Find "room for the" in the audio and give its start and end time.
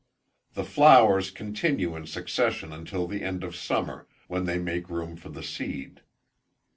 4.89-5.43